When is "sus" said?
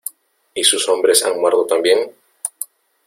0.63-0.89